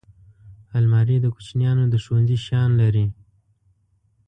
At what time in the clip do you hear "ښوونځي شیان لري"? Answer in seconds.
2.03-3.05